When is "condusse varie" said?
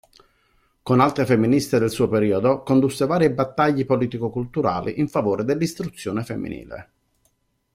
2.63-3.31